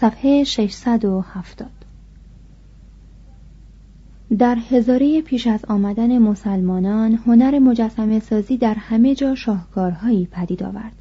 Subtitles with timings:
[0.00, 1.66] صفحه 670
[4.38, 10.92] در هزاره پیش از آمدن مسلمانان هنر مجسمه سازی در همه جا شاهکارهایی پدید آورد.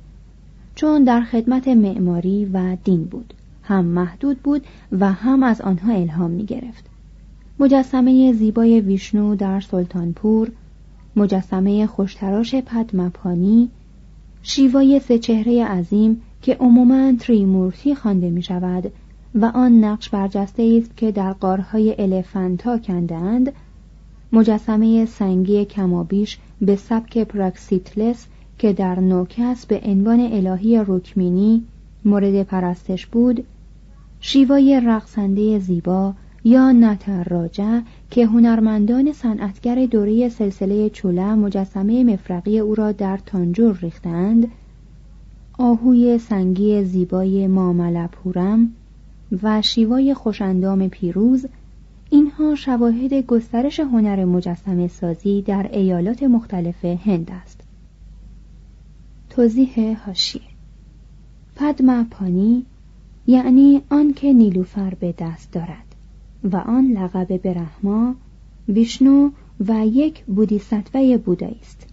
[0.75, 3.33] چون در خدمت معماری و دین بود.
[3.63, 6.85] هم محدود بود و هم از آنها الهام می گرفت
[7.59, 10.51] مجسمه زیبای ویشنو در سلطانپور
[11.15, 13.69] مجسمه خوشتراش پدمپانی
[14.45, 18.91] شیوای سه چهره عظیم که عموما تریمورتی خوانده می شود
[19.35, 23.51] و آن نقش برجسته است که در غارهای الفنتا کندند
[24.33, 28.27] مجسمه سنگی کمابیش به سبک پراکسیتلس
[28.57, 31.63] که در نوکس به عنوان الهه رکمینی
[32.05, 33.43] مورد پرستش بود
[34.19, 36.13] شیوای رقصنده زیبا
[36.45, 44.47] یا نتراجه که هنرمندان صنعتگر دوره سلسله چوله مجسمه مفرقی او را در تانجور ریختند.
[45.57, 48.71] آهوی سنگی زیبای ماملپورم
[49.43, 51.45] و شیوای خوشندام پیروز
[52.09, 57.61] اینها شواهد گسترش هنر مجسمه سازی در ایالات مختلف هند است.
[59.29, 60.41] توضیح هاشیه
[61.55, 62.65] پدما پانی
[63.27, 65.92] یعنی آن که نیلوفر به دست دارد.
[66.43, 68.15] و آن لقب برهما
[68.67, 69.31] ویشنو
[69.67, 71.87] و یک بودیسطوه بودایی است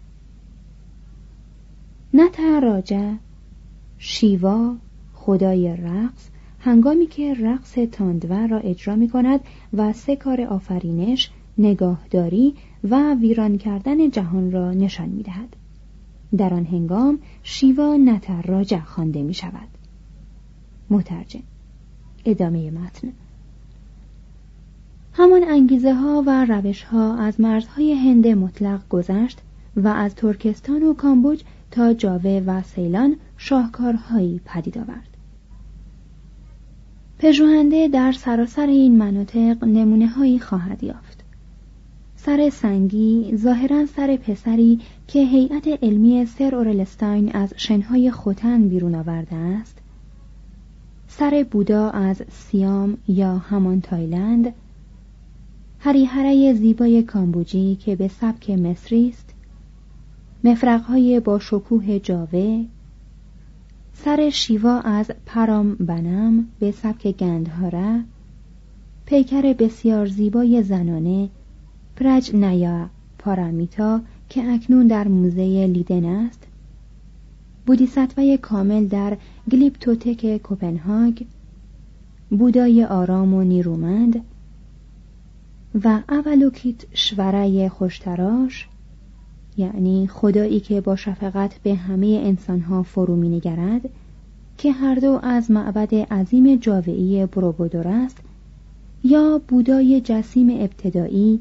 [2.15, 3.19] نتا راجه
[3.99, 4.77] شیوا
[5.15, 6.29] خدای رقص
[6.61, 9.41] هنگامی که رقص تاندور را اجرا می کند
[9.73, 15.57] و سه کار آفرینش، نگاهداری و ویران کردن جهان را نشان می دهد.
[16.37, 19.69] در آن هنگام شیوا نتراجع خوانده می شود.
[20.91, 21.43] مترجم
[22.25, 23.09] ادامه متن
[25.13, 29.39] همان انگیزه ها و روش ها از مرزهای هند مطلق گذشت
[29.77, 35.09] و از ترکستان و کامبوج تا جاوه و سیلان شاهکارهایی پدید آورد.
[37.19, 41.21] پژوهنده در سراسر این مناطق نمونه هایی خواهد یافت.
[42.17, 49.37] سر سنگی ظاهرا سر پسری که هیئت علمی سر اورلستاین از شنهای خوتن بیرون آورده
[49.37, 49.79] است
[51.09, 54.55] سر بودا از سیام یا همان تایلند
[55.83, 59.35] هریهره زیبای کامبوجی که به سبک مصری است.
[60.45, 62.65] مفرقهای با شکوه جاوه.
[63.93, 68.05] سر شیوا از پرام بنم به سبک گندهاره
[69.07, 71.29] پیکر بسیار زیبای زنانه
[71.97, 76.47] پرج نیا پارامیتا که اکنون در موزه لیدن است.
[77.67, 79.17] بودیسطوه کامل در
[79.53, 81.23] گلیپتوتک کوپنهاگ.
[82.31, 84.25] بودای آرام و نیرومند.
[85.85, 88.69] و اولوکیت شوره خوشتراش
[89.57, 93.89] یعنی خدایی که با شفقت به همه انسانها فرو می نگرد
[94.59, 98.17] که هر دو از معبد عظیم جاوئی بروبودور است
[99.05, 101.41] یا بودای جسیم ابتدایی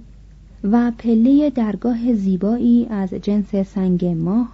[0.64, 4.50] و پله درگاه زیبایی از جنس سنگ ماه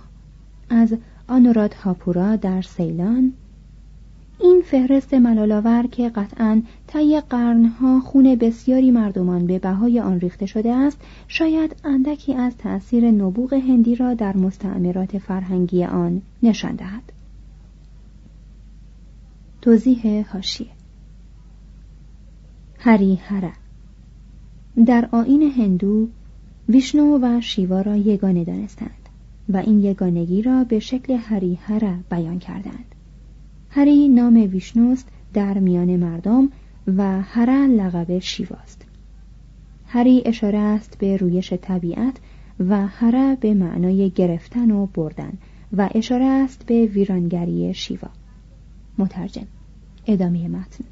[0.70, 0.96] از
[1.28, 3.34] آنوراد هاپورا در سیلان
[4.40, 10.74] این فهرست ملالاور که قطعا طی قرنها خون بسیاری مردمان به بهای آن ریخته شده
[10.74, 17.04] است شاید اندکی از تأثیر نبوغ هندی را در مستعمرات فرهنگی آن نشان دهد.
[19.62, 20.68] توضیح هاشیه
[22.80, 23.52] هری هره.
[24.86, 26.08] در آین هندو
[26.70, 29.10] ویشنو و شیوا را یگانه دانستند
[29.50, 32.95] و این یگانگی را به شکل هری هره بیان کردند.
[33.76, 36.50] هری نام ویشنوست در میان مردم
[36.98, 38.86] و هره لقب شیواست.
[39.88, 42.14] هری اشاره است به رویش طبیعت
[42.60, 45.34] و هره به معنای گرفتن و بردن
[45.78, 48.10] و اشاره است به ویرانگری شیوا.
[48.98, 49.48] مترجم
[50.08, 50.84] ادامه متن.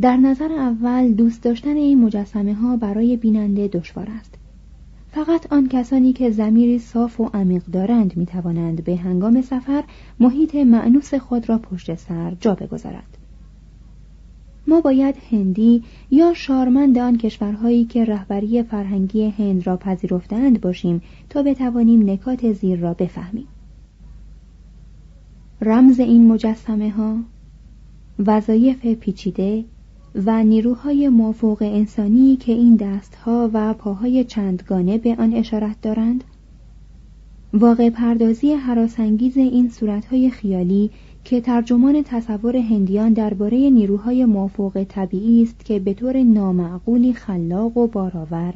[0.00, 4.34] در نظر اول دوست داشتن این مجسمه ها برای بیننده دشوار است.
[5.10, 9.84] فقط آن کسانی که زمیری صاف و عمیق دارند می توانند به هنگام سفر
[10.20, 13.16] محیط معنوس خود را پشت سر جا بگذارند
[14.66, 21.42] ما باید هندی یا شارمند آن کشورهایی که رهبری فرهنگی هند را پذیرفتند باشیم تا
[21.42, 23.46] بتوانیم نکات زیر را بفهمیم.
[25.60, 27.16] رمز این مجسمه ها
[28.26, 29.64] وظایف پیچیده
[30.26, 36.24] و نیروهای مافوق انسانی که این دستها و پاهای چندگانه به آن اشارت دارند؟
[37.52, 40.90] واقع پردازی حراسانگیز این صورتهای خیالی
[41.24, 47.86] که ترجمان تصور هندیان درباره نیروهای مافوق طبیعی است که به طور نامعقولی خلاق و
[47.86, 48.54] بارآور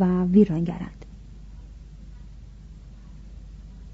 [0.00, 1.04] و ویرانگرند.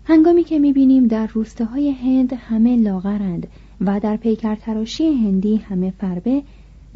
[0.05, 3.46] هنگامی که می‌بینیم در روستاهای هند همه لاغرند
[3.81, 6.43] و در پیکر تراشی هندی همه فربه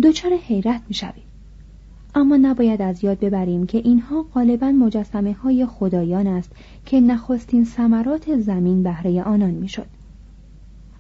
[0.03, 1.25] دچار حیرت می‌شویم
[2.15, 6.53] اما نباید از یاد ببریم که اینها غالبا مجسمه های خدایان است
[6.87, 9.87] که نخستین ثمرات زمین بهره آنان می‌شد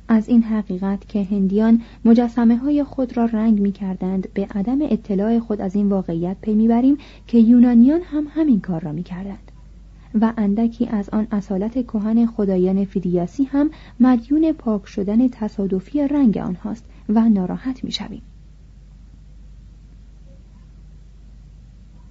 [0.09, 5.39] از این حقیقت که هندیان مجسمه های خود را رنگ می کردند به عدم اطلاع
[5.39, 9.53] خود از این واقعیت پی می‌بریم که یونانیان هم همین کار را می کردند.
[10.21, 13.71] و اندکی از آن اصالت کهن خدایان فیدیاسی هم
[14.01, 18.23] مدیون پاک شدن تصادفی رنگ آنهاست و ناراحت می شویم.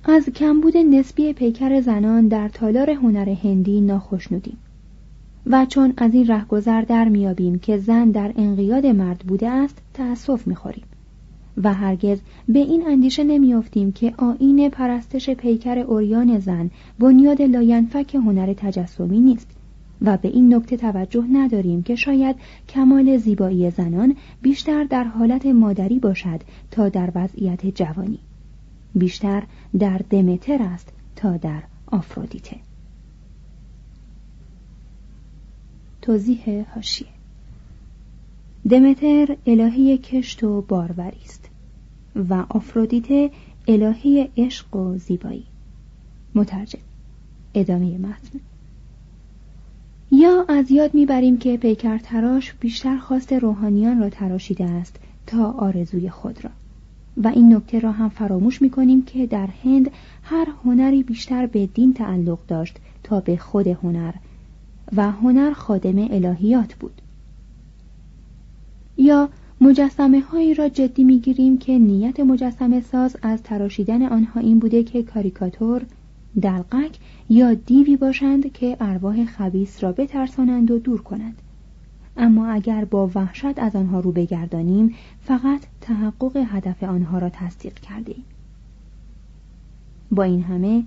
[0.10, 4.58] از کمبود نسبی پیکر زنان در تالار هنر هندی ناخشنودیم.
[5.46, 10.48] و چون از این رهگذر در میابیم که زن در انقیاد مرد بوده است تأسف
[10.48, 10.84] می‌خوریم.
[11.64, 12.20] و هرگز
[12.50, 16.70] به این اندیشه نمیافتیم که آین پرستش پیکر اوریان زن
[17.00, 19.48] بنیاد لاینفک هنر تجسمی نیست.
[20.02, 22.36] و به این نکته توجه نداریم که شاید
[22.70, 28.20] کمال زیبایی زنان بیشتر در حالت مادری باشد تا در وضعیت جوانی.
[28.98, 29.44] بیشتر
[29.80, 32.58] در دمتر است تا در آفرودیته.
[36.02, 37.08] توضیح هاشیه
[38.70, 41.50] دمتر الهی کشت و باروری است
[42.30, 43.32] و آفرودیته
[43.68, 45.46] الهی عشق و زیبایی.
[46.36, 46.80] مترجم.
[47.54, 48.40] ادامه متن.
[50.12, 56.10] یا از یاد می‌بریم که پیکر تراش بیشتر خواست روحانیان را تراشیده است تا آرزوی
[56.10, 56.52] خود را.
[57.24, 59.92] و این نکته را هم فراموش می‌کنیم که در هند
[60.24, 64.14] هر هنری بیشتر به دین تعلق داشت تا به خود هنر
[64.96, 67.02] و هنر خادم الهیات بود.
[68.98, 69.30] یا
[69.62, 75.04] مجسمه هایی را جدی می‌گیریم که نیت مجسمه ساز از تراشیدن آنها این بوده که
[75.04, 75.82] کاریکاتور
[76.42, 77.00] دلقک
[77.30, 81.42] یا دیوی باشند که ارواح خبیس را بترسانند و دور کنند.
[82.18, 88.24] اما اگر با وحشت از آنها رو بگردانیم فقط تحقق هدف آنها را تصدیق کردیم.
[90.12, 90.84] با این همه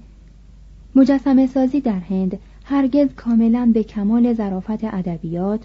[0.95, 5.61] مجسمه سازی در هند هرگز کاملا به کمال ظرافت ادبیات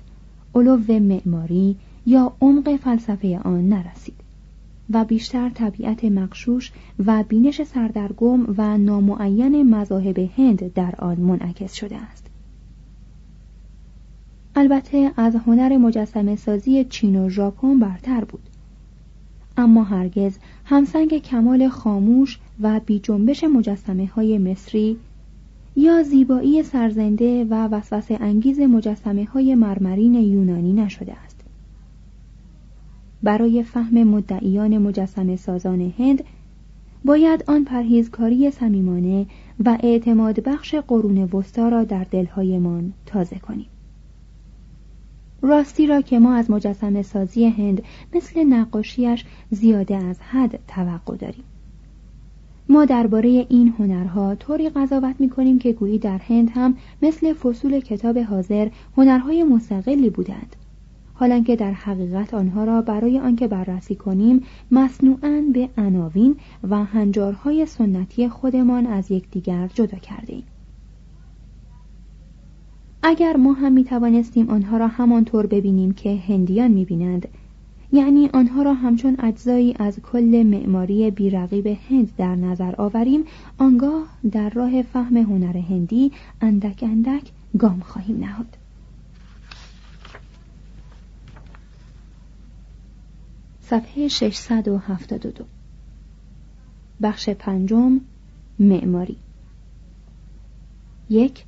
[0.55, 4.15] علو معماری یا عمق فلسفه آن نرسید
[4.89, 6.71] و بیشتر طبیعت مقشوش
[7.05, 12.34] و بینش سردرگم و نامعین مذاهب هند در آن منعکس شده است.
[14.57, 18.49] البته از هنر مجسمه سازی چین و ژاپن برتر بود.
[19.57, 24.97] اما هرگز همسنگ کمال خاموش و بی جنبش مجسمه های مصری
[25.75, 31.45] یا زیبایی سرزنده و وسوسه انگیز مجسمه های مرمرین یونانی نشده است.
[33.23, 36.23] برای فهم مدعیان مجسمه سازان هند
[37.05, 39.25] باید آن پرهیزکاری صمیمانه
[39.65, 43.65] و اعتماد بخش قرون وسطا را در دلهایمان تازه کنیم.
[45.45, 47.83] راستی را که ما از مجسمه سازی هند
[48.15, 51.43] مثل نقاشیش زیاده از حد توقع داریم.
[52.69, 57.79] ما درباره این هنرها طوری قضاوت می کنیم که گویی در هند هم مثل فصول
[57.79, 60.55] کتاب حاضر هنرهای مستقلی بودند.
[61.13, 66.35] حالانکه در حقیقت آنها را برای آنکه بررسی کنیم مصنوعاً به عناوین
[66.69, 70.43] و هنجارهای سنتی خودمان از یکدیگر جدا کردیم
[73.07, 77.27] اگر ما هم می توانستیم آنها را همانطور ببینیم که هندیان می بینند
[77.91, 83.23] یعنی آنها را همچون اجزایی از کل معماری بیرقیب هند در نظر آوریم
[83.57, 88.57] آنگاه در راه فهم هنر هندی اندک اندک گام خواهیم نهاد.
[93.61, 95.45] صفحه 672
[97.01, 98.01] بخش پنجم
[98.59, 99.17] معماری.
[101.09, 101.45] یک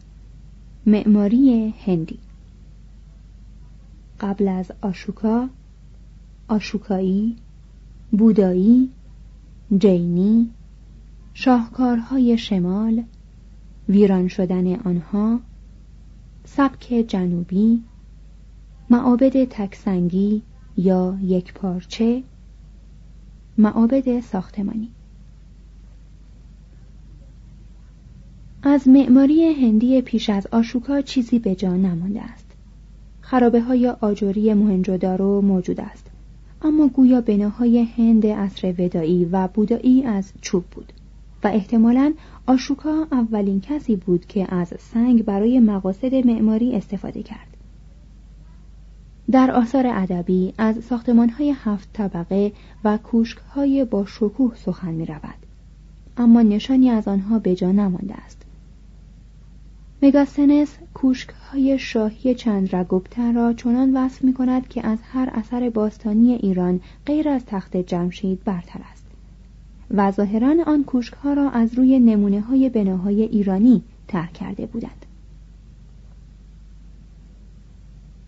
[0.87, 2.19] معماری هندی.
[4.19, 5.49] قبل از آشوکا
[6.47, 7.35] آشوکایی
[8.11, 8.89] بودایی
[9.77, 10.49] جینی
[11.33, 13.03] شاهکارهای شمال
[13.89, 15.39] ویران شدن آنها
[16.45, 17.83] سبک جنوبی
[18.89, 20.41] معابد تکسنگی
[20.77, 22.23] یا یک پارچه
[23.57, 24.96] معابد ساختمانی.
[28.67, 32.45] از معماری هندی پیش از آشوکا چیزی به جا نمانده است.
[33.21, 36.05] خرابه های آجوری مهنجودارو موجود است.
[36.61, 40.93] اما گویا بناهای هند عصر ودایی و بودایی از چوب بود.
[41.43, 42.13] و احتمالا
[42.47, 47.57] آشوکا اولین کسی بود که از سنگ برای مقاصد معماری استفاده کرد.
[49.31, 52.51] در آثار ادبی از ساختمانهای هفت طبقه
[52.83, 55.45] و کوشکهای با شکوه سخن می رود.
[56.17, 58.36] اما نشانی از آنها به جا نمانده است.
[60.07, 65.69] مگاسنس کوشک های شاهی چند رگوبتر را چنان وصف می کند که از هر اثر
[65.69, 69.05] باستانی ایران غیر از تخت جمشید برتر است.
[69.91, 75.05] و ظاهرا آن کوشک ها را از روی نمونه های بناهای ایرانی ترک کرده بودند.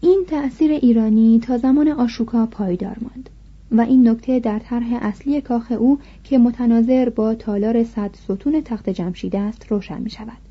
[0.01, 3.29] این تأثیر ایرانی تا زمان آشوکا پایدار ماند
[3.71, 8.89] و این نکته در طرح اصلی کاخ او که متناظر با تالار صد ستون تخت
[8.89, 10.48] جمشید است روشن می شود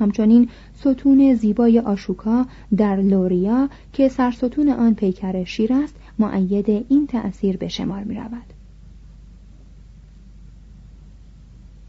[0.00, 7.56] همچنین ستون زیبای آشوکا در لوریا که سرستون آن پیکر شیر است معید این تأثیر
[7.56, 8.54] به شمار می رود.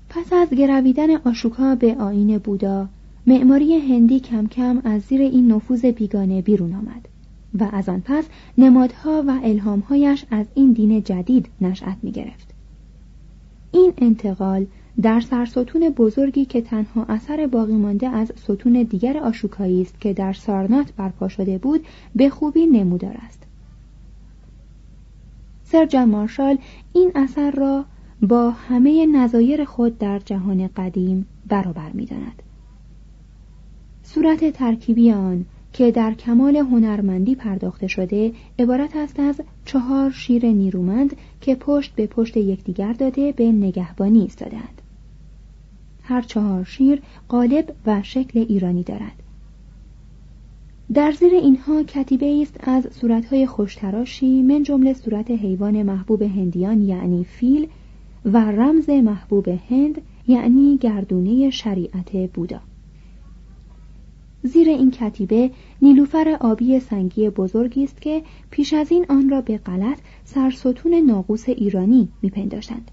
[0.10, 2.88] پس از گرویدن آشوکا به آین بودا
[3.28, 7.08] معماری هندی کم کم از زیر این نفوذ بیگانه بیرون آمد
[7.60, 8.26] و از آن پس
[8.58, 12.48] نمادها و الهامهایش از این دین جدید نشأت می گرفت.
[13.72, 14.66] این انتقال
[15.02, 20.34] در سرستون بزرگی که تنها اثر باقی مانده از ستون دیگر آشوکایی است که در
[20.34, 23.44] سارنات برپا شده بود به خوبی نمودار است.
[25.64, 26.58] سر جان مارشال
[26.94, 27.86] این اثر را
[28.22, 32.44] با همه نظایر خود در جهان قدیم برابر می‌داند
[34.04, 41.16] صورت ترکیبی آن که در کمال هنرمندی پرداخته شده عبارت است از چهار شیر نیرومند
[41.42, 44.81] که پشت به پشت یکدیگر داده به نگهبانی ایستادهاند.
[46.12, 49.24] هر چهار شیر قالب و شکل ایرانی دارد.
[50.94, 57.24] در زیر اینها کتیبه است از صورتهای خوشتراشی من جمله صورت حیوان محبوب هندیان یعنی
[57.24, 57.68] فیل
[58.26, 62.60] و رمز محبوب هند یعنی گردونه شریعت بودا.
[64.44, 65.52] زیر این کتیبه
[65.82, 71.50] نیلوفر آبی سنگی بزرگی است که پیش از این آن را به غلط سرستون ناقوس
[71.50, 72.92] ایرانی میپنداشتند.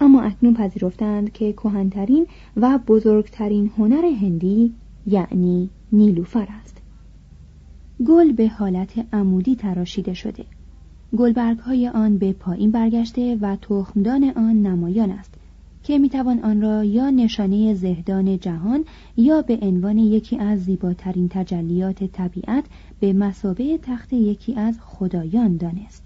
[0.00, 2.26] اما اکنون پذیرفتند که کهنترین
[2.56, 4.74] و بزرگترین هنر هندی
[5.06, 6.82] یعنی نیلوفر است.
[8.06, 10.44] گل به حالت عمودی تراشیده شده.
[11.16, 15.34] گلبرگ های آن به پایین برگشته و تخمدان آن نمایان است
[15.82, 18.84] که می‌توان آن را یا نشانه زهدان جهان
[19.16, 22.64] یا به عنوان یکی از زیباترین تجلیات طبیعت
[23.00, 26.05] به مسابه تخت یکی از خدایان دانست.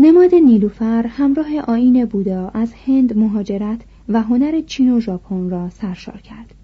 [0.00, 6.20] نماد نیلوفر همراه آین بودا از هند مهاجرت و هنر چین و ژاپن را سرشار
[6.20, 6.54] کرد.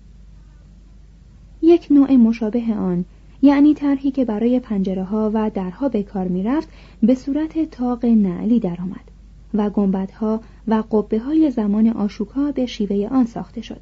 [1.63, 3.05] یک نوع مشابه آن
[3.43, 6.69] یعنی طرحی که برای پنجره ها و درها به کار می رفت
[7.03, 9.11] به صورت تاق نعلی درآمد
[9.55, 13.81] و گنبدها و قبه های زمان آشوکا به شیوه آن ساخته شد.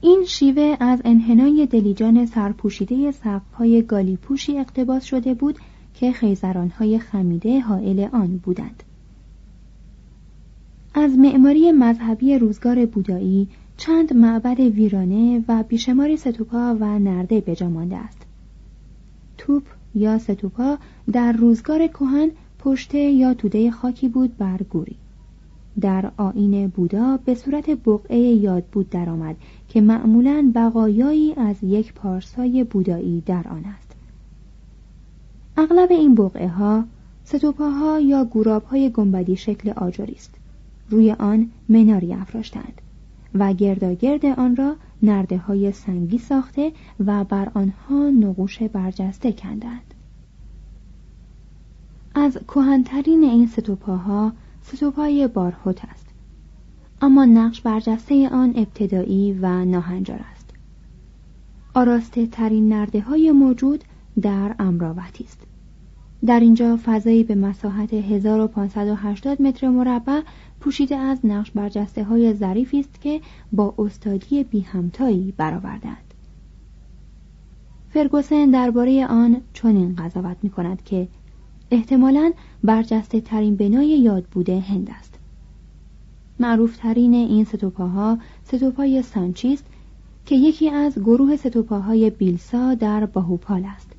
[0.00, 5.58] این شیوه از انحنای دلیجان سرپوشیده سقف‌های گالیپوشی اقتباس شده بود
[5.98, 8.82] که خیزرانهای خمیده حائل آن بودند.
[10.94, 17.96] از معماری مذهبی روزگار بودایی چند معبد ویرانه و بیشماری ستوپا و نرده بجا مانده
[17.96, 18.18] است.
[19.38, 19.62] توپ
[19.94, 20.78] یا ستوپا
[21.12, 24.96] در روزگار کهن پشته یا توده خاکی بود بر گوری.
[25.80, 29.36] در آین بودا به صورت بقعه یاد بود درآمد
[29.68, 33.87] که معمولا بقایایی از یک پارسای بودایی در آن است.
[35.58, 36.84] اغلب این بقعه ها
[37.24, 40.34] ستوپاها یا گورابهای گنبدی شکل آجری است.
[40.90, 42.80] روی آن مناری افراشتند.
[43.34, 46.72] و گرداگرد آن را نرده های سنگی ساخته
[47.06, 49.94] و بر آنها نقوش برجسته کندند
[52.14, 56.06] از کهنترین این ستوپاها ستوپای بارهوت است
[57.02, 60.50] اما نقش برجسته آن ابتدایی و ناهنجار است
[61.74, 63.84] آراسته ترین نرده های موجود
[64.22, 65.47] در امراوتی است
[66.26, 70.20] در اینجا فضایی به مساحت 1580 متر مربع
[70.60, 73.20] پوشیده از نقش برجسته های ظریفی است که
[73.52, 76.14] با استادی بی همتایی برآوردند
[77.90, 81.08] فرگوسن درباره آن چنین قضاوت می کند که
[81.70, 82.32] احتمالا
[82.64, 85.14] برجسته ترین بنای یاد بوده هند است.
[86.40, 89.64] معروف ترین این ستوپاها ستوپای سانچیست
[90.26, 93.92] که یکی از گروه ستوپاهای بیلسا در باهوپال است.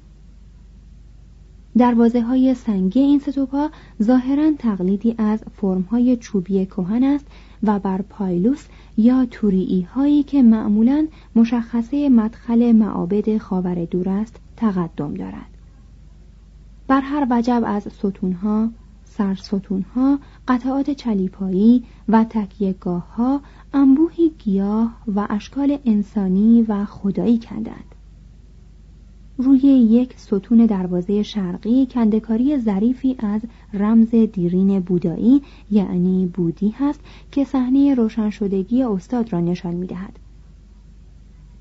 [1.78, 3.70] دروازه های سنگی این ستوپا
[4.04, 7.26] ظاهرا تقلیدی از فرم های چوبی کهن است
[7.64, 8.66] و بر پایلوس
[8.98, 15.50] یا توریی هایی که معمولا مشخصه مدخل معابد خاور دور است تقدم دارد.
[16.88, 18.70] بر هر وجب از ستونها
[19.04, 23.42] سرستونها قطعات چلیپایی و تکیهگاه ها
[23.74, 27.96] انبوهی گیاه و اشکال انسانی و خدایی کندند.
[29.42, 33.42] روی یک ستون دروازه شرقی کندکاری ظریفی از
[33.74, 37.00] رمز دیرین بودایی یعنی بودی هست
[37.32, 40.20] که صحنه روشن شدگی استاد را نشان می دهد.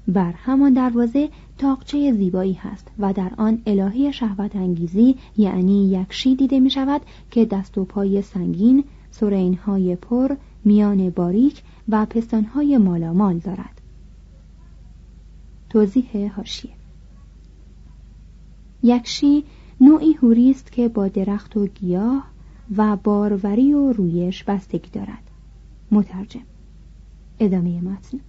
[0.09, 6.61] بر همان دروازه تاقچه زیبایی هست و در آن الهه شهوت انگیزی یعنی یکشی دیده
[6.61, 13.81] می شود که دست و پای سنگین، سرینهای پر، میان باریک و پستانهای مالامال دارد.
[15.71, 16.78] توضیح هاشیه
[18.83, 19.45] یکشی
[19.81, 22.25] نوعی هوری است که با درخت و گیاه
[22.77, 25.23] و باروری و رویش بستگی دارد.
[25.91, 26.41] مترجم.
[27.41, 28.21] ادامه متن.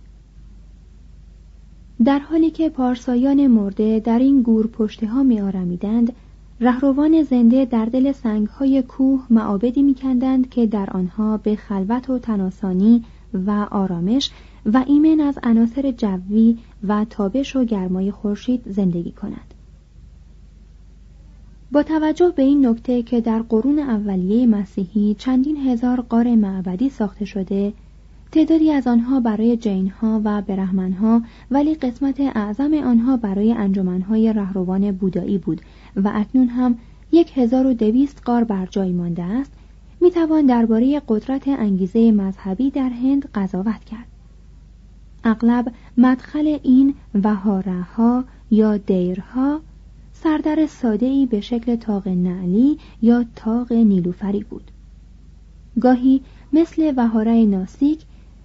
[2.05, 6.13] در حالی که پارسایان مرده در این گور پشته ها می آرمیدند
[6.61, 12.09] رهروان زنده در دل سنگ های کوه معابدی می کندند که در آنها به خلوت
[12.09, 14.31] و تناسانی و آرامش
[14.65, 16.57] و ایمن از عناصر جوی
[16.87, 19.48] و تابش و گرمای خورشید زندگی کنند.
[21.71, 27.25] با توجه به این نکته که در قرون اولیه مسیحی چندین هزار قار معبدی ساخته
[27.25, 27.73] شده
[28.31, 35.37] تعدادی از آنها برای جینها و برهمنها ولی قسمت اعظم آنها برای انجمنهای رهروان بودایی
[35.37, 35.61] بود
[35.95, 36.77] و اکنون هم
[37.11, 39.51] یک هزار و دویست قار بر جای مانده است
[40.01, 44.07] می‌توان درباره قدرت انگیزه مذهبی در هند قضاوت کرد.
[45.23, 49.59] اغلب مدخل این وهاره ها یا دیرها
[50.23, 50.67] سردر
[51.01, 54.71] ای به شکل تاق نعلی یا تاق نیلوفری بود.
[55.81, 56.21] گاهی
[56.53, 58.01] مثل وهاره ناسیک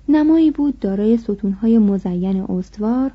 [0.09, 3.13] نمایی بود دارای ستونهای مزین استوار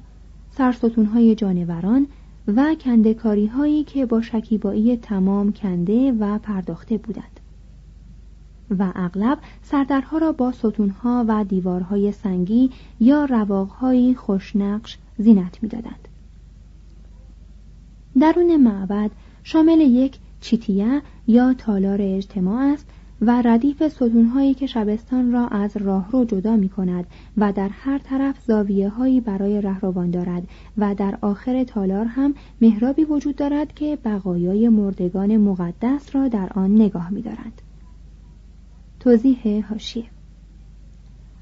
[0.52, 2.08] سرستونهای جانوران
[2.48, 7.40] و کندکاری هایی که با شکیبایی تمام کنده و پرداخته بودند.
[8.80, 16.09] و اغلب سردرها را با ستونها و دیوارهای سنگی یا رواقهایی خوشنقش زینت می‌دادند.
[18.20, 19.12] درون معبد
[19.44, 22.88] شامل یک چیتیه یا تالار اجتماع است
[23.22, 28.36] و ردیف ستونهایی که شبستان را از راهرو جدا می کند و در هر طرف
[28.48, 34.70] زاویه هایی برای رهروان دارد و در آخر تالار هم محرابی وجود دارد که بقایای
[34.70, 37.62] مردگان مقدس را در آن نگاه می دارد.
[39.00, 40.06] توضیح هاشیه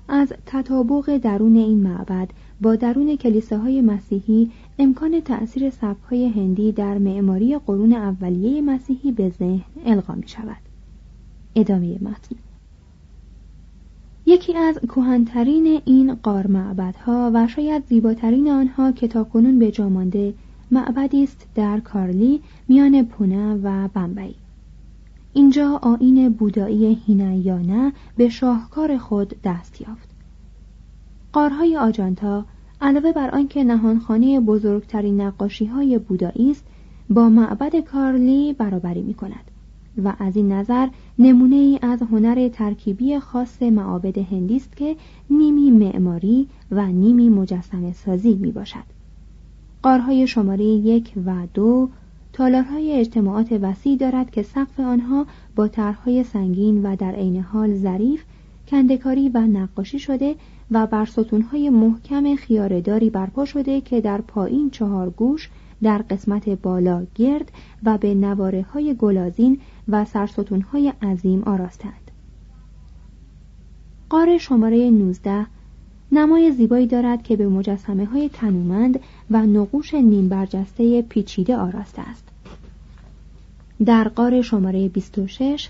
[0.07, 2.29] از تطابق درون این معبد
[2.61, 9.61] با درون کلیساهای مسیحی امکان تأثیر سبکهای هندی در معماری قرون اولیه مسیحی به ذهن
[9.85, 10.57] القا می شود.
[11.55, 12.35] ادامه متن
[14.25, 20.33] یکی از کهنترین این قار معبدها و شاید زیباترین آنها که تاکنون به جا مانده
[20.71, 24.35] معبدی است در کارلی میان پونه و بمبئی
[25.37, 30.09] اینجا آین بودایی هینایانه به شاهکار خود دست یافت.
[31.33, 32.45] قارهای آجانتا
[32.81, 36.63] علاوه بر آنکه نهانخانه بزرگترین نقاشی های بودایی است
[37.09, 39.51] با معبد کارلی برابری می کند
[40.03, 40.87] و از این نظر
[41.19, 44.95] نمونه ای از هنر ترکیبی خاص معابد هندی است که
[45.29, 48.97] نیمی معماری و نیمی مجسم سازی می باشد
[49.83, 51.89] قارهای شماره یک و دو
[52.37, 58.23] تالارهای اجتماعات وسیع دارد که سقف آنها با طرحهای سنگین و در عین حال ظریف
[58.67, 60.35] کندکاری و نقاشی شده
[60.71, 65.49] و بر ستونهای محکم خیارداری برپا شده که در پایین چهار گوش
[65.83, 67.51] در قسمت بالا گرد
[67.83, 72.11] و به نواره های گلازین و سرستونهای عظیم آراستند.
[74.09, 75.45] قار شماره 19
[76.11, 78.99] نمای زیبایی دارد که به مجسمه های تنومند
[79.31, 82.23] و نقوش نیم برجسته پیچیده آراسته است.
[83.85, 85.69] در قار شماره 26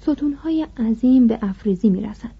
[0.00, 2.34] ستونهای عظیم به افریزی می رسند.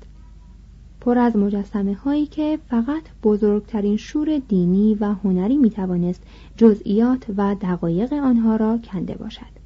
[1.00, 6.22] پر از مجسمه هایی که فقط بزرگترین شور دینی و هنری می توانست
[6.56, 9.59] جزئیات و دقایق آنها را کنده باشد.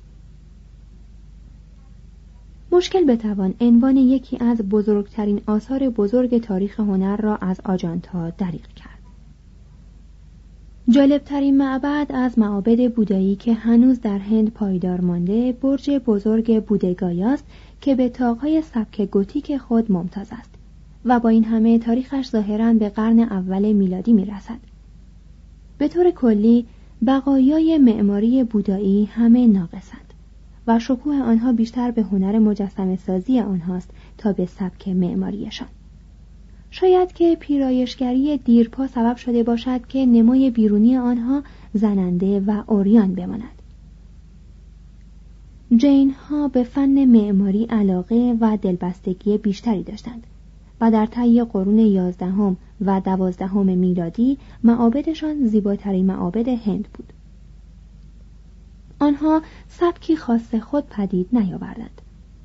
[2.74, 8.98] مشکل بتوان عنوان یکی از بزرگترین آثار بزرگ تاریخ هنر را از آجانتا دریغ کرد.
[10.88, 17.44] جالبترین معبد از معابد بودایی که هنوز در هند پایدار مانده برج بزرگ بودگایاست
[17.80, 20.50] که به تاقهای سبک گوتیک خود ممتاز است
[21.04, 24.58] و با این همه تاریخش ظاهرا به قرن اول میلادی می رسد.
[25.78, 26.66] به طور کلی
[27.06, 30.13] بقایای معماری بودایی همه ناقصند
[30.66, 35.68] و شکوه آنها بیشتر به هنر مجسم سازی آنهاست تا به سبک معماریشان.
[36.70, 41.42] شاید که پیرایشگری دیرپا سبب شده باشد که نمای بیرونی آنها
[41.74, 43.62] زننده و اوریان بماند.
[45.76, 50.26] جین ها به فن معماری علاقه و دلبستگی بیشتری داشتند
[50.80, 57.12] و در طی قرون یازدهم و دوازدهم میلادی معابدشان زیباترین معابد هند بود.
[59.04, 62.00] آنها سبکی خاص خود پدید نیاوردند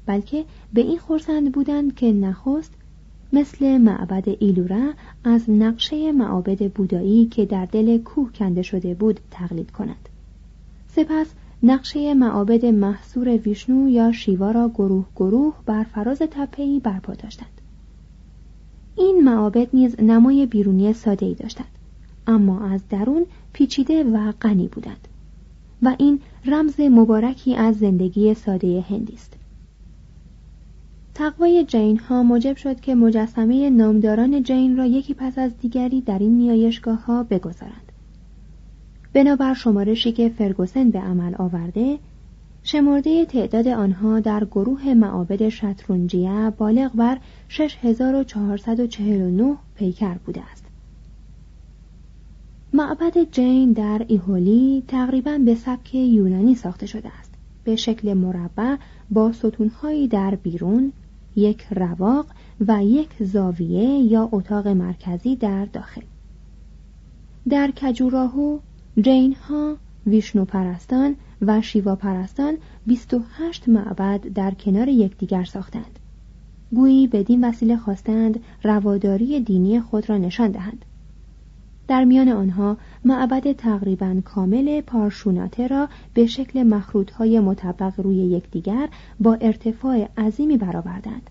[0.05, 2.73] بلکه به این خورسند بودند که نخست
[3.33, 4.93] مثل معبد ایلورا
[5.23, 10.09] از نقشه معابد بودایی که در دل کوه کنده شده بود تقلید کند
[10.87, 11.27] سپس
[11.63, 17.61] نقشه معابد محصور ویشنو یا شیوا را گروه گروه بر فراز تپهی برپا داشتند.
[18.95, 21.67] این معابد نیز نمای بیرونی ساده ای داشتند
[22.27, 25.07] اما از درون پیچیده و غنی بودند
[25.81, 29.33] و این رمز مبارکی از زندگی ساده هندی است
[31.13, 36.19] تقوای جین ها موجب شد که مجسمه نامداران جین را یکی پس از دیگری در
[36.19, 37.91] این نیایشگاه ها بگذارند.
[39.13, 41.99] بنابر شمارشی که فرگوسن به عمل آورده،
[42.63, 50.58] شمرده تعداد آنها در گروه معابد شترونجیه بالغ بر 6449 پیکر بوده است.
[52.73, 57.33] معبد جین در ایهولی تقریبا به سبک یونانی ساخته شده است.
[57.63, 58.75] به شکل مربع
[59.09, 60.91] با ستونهایی در بیرون
[61.35, 62.25] یک رواق
[62.67, 66.01] و یک زاویه یا اتاق مرکزی در داخل.
[67.49, 68.59] در کجوراهو
[69.01, 69.77] جین ها
[70.07, 75.99] ویشنو پرستان و شیوا پرستان 28 معبد در کنار یکدیگر ساختند.
[76.71, 80.85] گویی بدین وسیله خواستند رواداری دینی خود را نشان دهند.
[81.89, 89.37] در میان آنها معبد تقریبا کامل پارشوناته را به شکل مخروطهای مطبق روی یکدیگر با
[89.41, 91.29] ارتفاع عظیمی برآوردند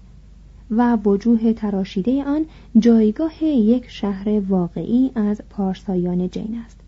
[0.70, 2.46] و وجوه تراشیده آن
[2.78, 6.80] جایگاه یک شهر واقعی از پارسایان جین است.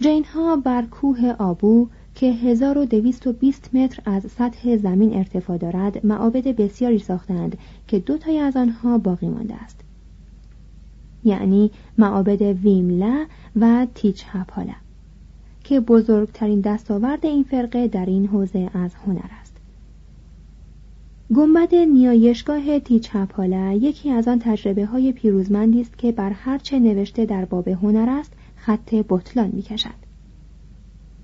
[0.00, 6.98] جین ها بر کوه آبو که 1220 متر از سطح زمین ارتفاع دارد معابد بسیاری
[6.98, 9.89] ساختند که دو تای از آنها باقی مانده است.
[11.24, 13.26] یعنی معابد ویملا
[13.60, 14.74] و تیچ هپالا
[15.64, 19.56] که بزرگترین دستاورد این فرقه در این حوزه از هنر است
[21.36, 26.78] گنبد نیایشگاه تیچ هپالا یکی از آن تجربه های پیروزمندی است که بر هر چه
[26.78, 29.99] نوشته در باب هنر است خط بطلان می کشد.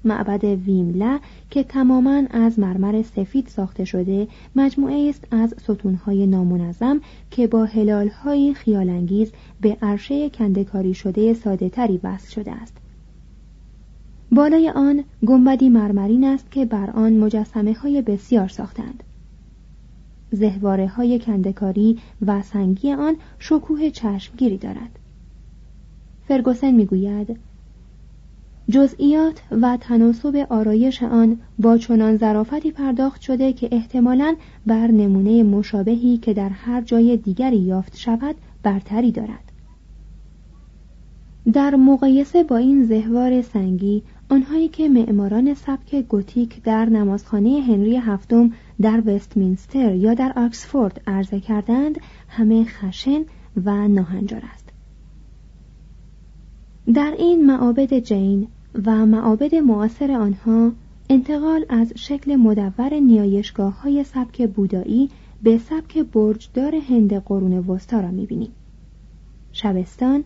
[0.07, 7.47] معبد ویملا که تماما از مرمر سفید ساخته شده مجموعه است از ستونهای نامنظم که
[7.47, 12.77] با هلالهایی خیالانگیز به عرشه کندکاری شده ساده تری وصل شده است.
[14.33, 19.03] بالای آن گنبدی مرمرین است که بر آن مجسمه های بسیار ساختند.
[20.31, 24.99] زهواره های کندکاری و سنگی آن شکوه چشمگیری دارد.
[26.29, 27.39] فرگوسن می‌گوید
[28.71, 36.19] جزئیات و تناسب آرایش آن با چنان ظرافتی پرداخت شده که احتمالاً بر نمونه مشابهی
[36.19, 39.53] که در هر جای دیگری یافت شود برتری دارد.
[41.53, 48.51] در مقایسه با این زهوار سنگی آنهایی که معماران سبک گوتیک در نمازخانه هنری هفتم
[48.81, 51.99] در وستمینستر یا در آکسفورد عرضه کردند
[52.29, 53.23] همه خشن
[53.65, 54.73] و ناهنجار است.
[56.95, 58.49] در این معابد جین
[58.87, 60.73] و معابد معاصر آنها
[61.11, 65.11] انتقال از شکل مدور نیایشگاه های سبک بودایی
[65.43, 68.53] به سبک برجدار هند قرون وسطا را می‌بینیم
[69.53, 70.25] شبستان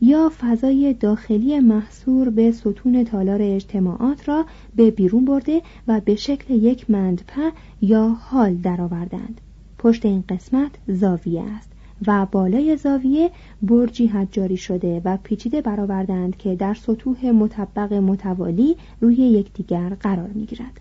[0.00, 6.54] یا فضای داخلی محصور به ستون تالار اجتماعات را به بیرون برده و به شکل
[6.54, 7.52] یک مندپه
[7.82, 9.40] یا حال درآوردند.
[9.78, 11.71] پشت این قسمت زاویه است
[12.06, 13.30] و بالای زاویه
[13.62, 20.80] برجی حجاری شده و پیچیده برآوردند که در سطوح مطبق متوالی روی یکدیگر قرار می‌گیرد.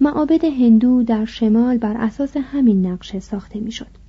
[0.00, 4.00] معابد هندو در شمال بر اساس همین نقشه ساخته می‌شد.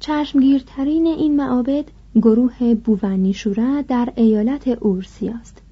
[0.00, 5.62] چشمگیرترین این معابد گروه بوونیشورا در ایالت اورسی است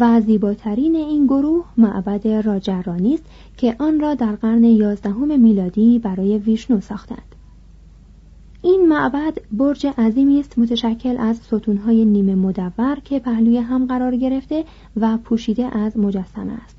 [0.00, 3.24] و زیباترین این گروه معبد راجرانی است
[3.56, 7.34] که آن را در قرن یازدهم میلادی برای ویشنو ساختند.
[8.62, 14.64] این معبد برج عظیمی است متشکل از ستونهای نیمه مدور که پهلوی هم قرار گرفته
[14.96, 16.78] و پوشیده از مجسمه است.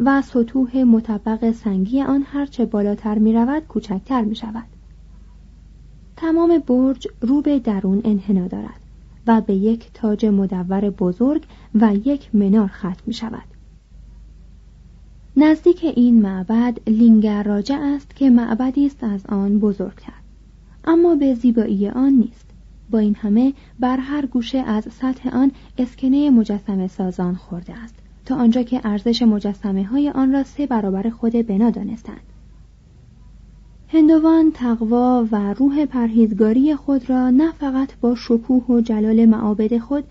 [0.00, 4.64] و سطوح مطبق سنگی آن هرچه بالاتر می رود کوچکتر می شود
[6.16, 8.87] تمام برج رو به درون انحنا دارد.
[9.28, 11.42] و به یک تاج مدور بزرگ
[11.74, 13.44] و یک منار ختم می شود.
[15.36, 20.12] نزدیک این معبد لینگر راجع است که معبدی است از آن بزرگتر.
[20.84, 22.50] اما به زیبایی آن نیست.
[22.90, 27.94] با این همه بر هر گوشه از سطح آن اسکنه مجسمه سازان خورده است.
[28.24, 32.27] تا آنجا که ارزش مجسمه های آن را سه برابر خود بنا دانستند.
[33.90, 40.04] هندوان تقوا و روح پرهیزگاری خود را نه فقط با شکوه و جلال معابد خود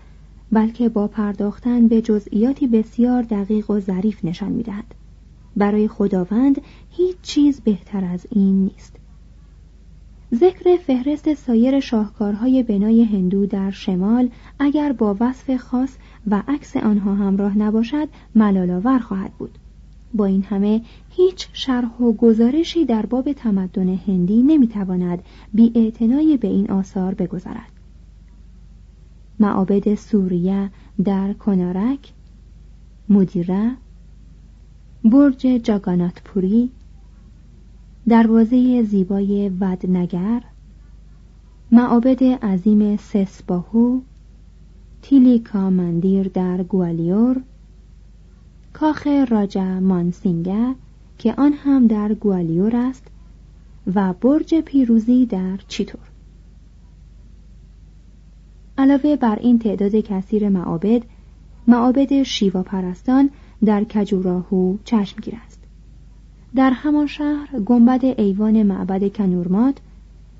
[0.52, 4.94] بلکه با پرداختن به جزئیاتی بسیار دقیق و ظریف نشان می‌دهد.
[5.56, 6.60] برای خداوند
[6.90, 8.96] هیچ چیز بهتر از این نیست.
[10.34, 17.14] ذکر فهرست سایر شاهکارهای بنای هندو در شمال اگر با وصف خاص و عکس آنها
[17.14, 19.58] همراه نباشد ملالآور خواهد بود.
[20.14, 25.22] با این همه هیچ شرح و گزارشی در باب تمدن هندی نمی‌تواند
[25.54, 25.92] بی
[26.36, 27.72] به این آثار بگذارد.
[29.40, 30.70] معابد سوریه
[31.04, 32.12] در کنارک
[33.08, 33.76] مدیره
[35.04, 36.70] برج جاگانات پوری
[38.08, 40.42] دروازه زیبای ودنگر
[41.72, 44.00] معابد عظیم سسباهو
[45.02, 47.42] تیلیکا مندیر در گوالیور
[48.80, 50.74] کاخ راجا مانسینگه
[51.18, 53.06] که آن هم در گوالیور است
[53.94, 56.00] و برج پیروزی در چیتور.
[58.78, 61.02] علاوه بر این تعداد کثیر معابد
[61.66, 63.30] معابد شیوا پرستان
[63.64, 65.60] در کجوراهو چشمگیر است.
[66.54, 69.78] در همان شهر گنبد ایوان معبد کنورمات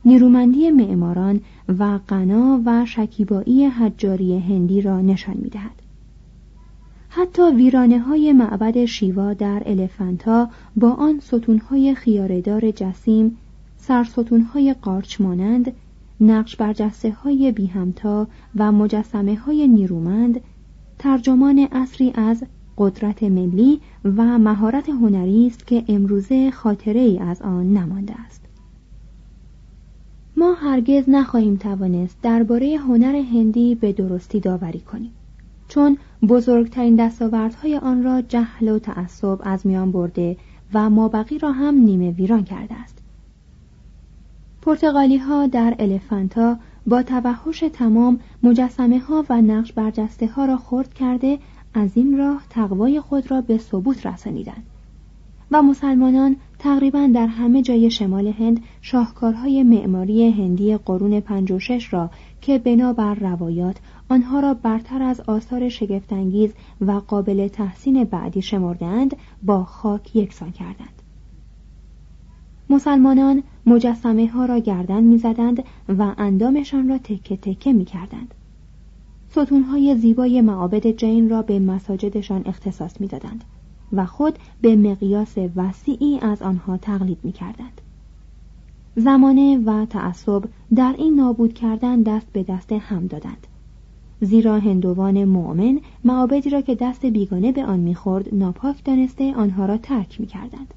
[0.05, 1.41] نیرومندی معماران
[1.79, 5.88] و غنا و شکیبایی حجاری هندی را نشان می‌دهد.
[7.21, 13.37] حتی ویرانه های معبد شیوا در الفنتا با آن ستونهای خیاردار جسیم
[13.77, 15.73] سرستونهای قارچ مانند
[16.21, 18.27] نقش برجسته های بی همتا
[18.57, 20.41] و مجسمه های نیرومند
[20.99, 22.45] ترجمان اصری از
[22.77, 28.45] قدرت ملی و مهارت هنری است که امروزه خاطره ای از آن نمانده است.
[30.37, 35.13] ما هرگز نخواهیم توانست درباره هنر هندی به درستی داوری کنیم.
[35.69, 40.37] چون بزرگترین دستاوردهای آن را جهل و تعصب از میان برده
[40.75, 42.99] و مابقی را هم نیمه ویران کرده است.
[44.63, 50.95] پرتغالی ها در الفانتا با توحش تمام مجسمه ها و نقش برجسته ها را خرد
[50.95, 51.39] کرده
[51.75, 54.63] از این راه تقوای خود را به ثبوت رسانیدند
[55.51, 61.93] و مسلمانان تقریبا در همه جای شمال هند شاهکارهای معماری هندی قرون پنج و شش
[61.93, 63.77] را که بنابر روایات
[64.09, 71.03] آنها را برتر از آثار شگفتانگیز و قابل تحسین بعدی شمردند با خاک یکسان کردند
[72.71, 78.35] مسلمانان مجسمه ها را گردن می‌زدند و اندامشان را تکه تکه می کردند.
[79.29, 83.45] ستونهای زیبای معابد جین را به مساجدشان اختصاص می‌دادند
[83.93, 87.81] و خود به مقیاس وسیعی از آنها تقلید می کردند.
[88.97, 93.47] زمانه و تعصب در این نابود کردن دست به دست هم دادند.
[94.21, 99.77] زیرا هندوان مؤمن معابدی را که دست بیگانه به آن می‌خورد ناپاک دانسته آنها را
[99.77, 100.75] ترک می‌کردند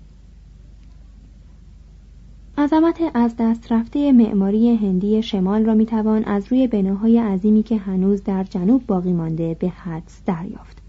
[2.57, 8.23] عظمت از دست رفته معماری هندی شمال را می‌توان از روی بناهای عظیمی که هنوز
[8.23, 10.80] در جنوب باقی مانده به حدس دریافت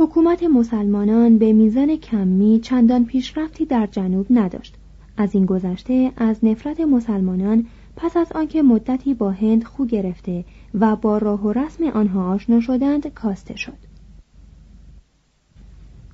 [0.00, 4.74] حکومت مسلمانان به میزان کمی چندان پیشرفتی در جنوب نداشت.
[5.16, 10.96] از این گذشته از نفرت مسلمانان پس از آنکه مدتی با هند خو گرفته و
[10.96, 13.78] با راه و رسم آنها آشنا شدند کاسته شد.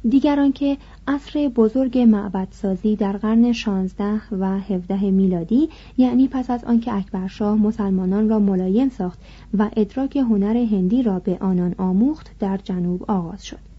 [0.09, 0.77] دیگران که
[1.09, 8.29] عصر بزرگ معبدسازی در قرن 16 و 17 میلادی یعنی پس از آنکه اکبرشاه مسلمانان
[8.29, 9.19] را ملایم ساخت
[9.59, 13.74] و ادراک هنر هندی را به آنان آموخت در جنوب آغاز شد.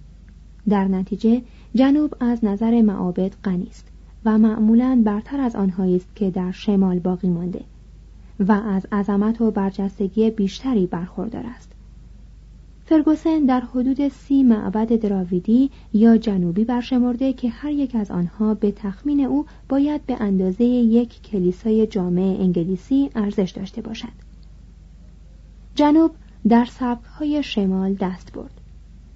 [0.69, 1.41] در نتیجه
[1.75, 3.88] جنوب از نظر معابد غنی است
[4.25, 7.62] و معمولا برتر از آنهایی است که در شمال باقی مانده
[8.39, 11.71] و از عظمت و برجستگی بیشتری برخوردار است.
[12.86, 18.71] فرگوسن در حدود سی معبد دراویدی یا جنوبی برشمرده که هر یک از آنها به
[18.71, 24.25] تخمین او باید به اندازه یک کلیسای جامع انگلیسی ارزش داشته باشد.
[25.75, 26.12] جنوب
[26.47, 28.62] در سبکهای شمال دست برد.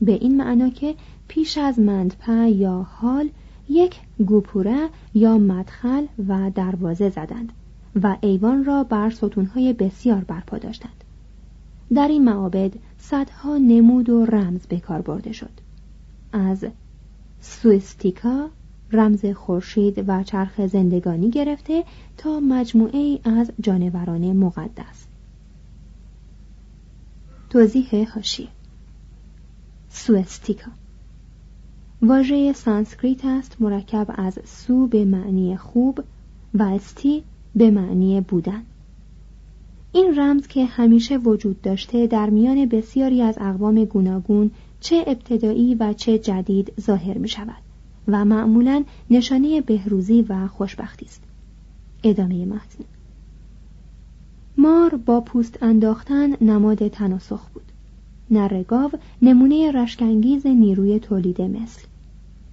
[0.02, 0.96] به این معنا که
[1.30, 3.30] پیش از مندپه یا حال
[3.70, 7.52] یک گوپوره یا مدخل و دروازه زدند
[8.04, 11.04] و ایوان را بر ستونهای بسیار برپا داشتند.
[11.94, 15.50] در این معابد صدها نمود و رمز به کار برده شد.
[16.34, 16.66] از
[17.42, 18.50] سوستیکا
[18.92, 21.84] رمز خورشید و چرخ زندگانی گرفته
[22.18, 25.06] تا مجموعه از جانوران مقدس.
[27.50, 28.50] توضیح هاشی.
[29.90, 30.72] سوستیکا
[32.02, 36.04] واژه سانسکریت است مرکب از سو به معنی خوب
[36.54, 37.24] و استی
[37.56, 38.64] به معنی بودن.
[39.92, 45.94] این رمز که همیشه وجود داشته در میان بسیاری از اقوام گوناگون چه ابتدایی و
[45.94, 47.62] چه جدید ظاهر می شود
[48.08, 51.22] و معمولا نشانه بهروزی و خوشبختی است.
[52.04, 52.84] ادامه متن.
[54.58, 57.64] مار با پوست انداختن نماد تناسخ بود.
[58.32, 61.89] نرگاو نمونه رشکنگیز نیروی تولید مثل.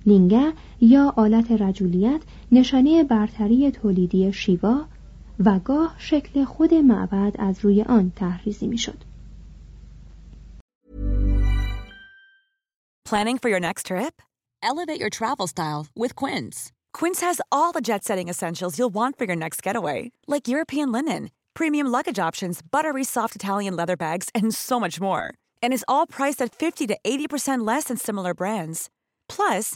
[0.05, 4.85] لینگه یا آلت رجولیت نشانه برتری تولیدی شیوا
[5.45, 9.03] و گاه شکل خود معبد از روی آن تحریزی میشد.
[13.05, 14.21] Planning for your next trip?
[14.63, 16.71] Elevate your travel style with Quince.
[16.93, 21.31] Quince has all the jet-setting essentials you'll want for your next getaway, like European linen,
[21.53, 25.25] premium luggage options, buttery soft Italian leather bags, and so much more.
[25.63, 28.89] And is all priced at 50 to 80% less than similar brands.
[29.27, 29.75] Plus,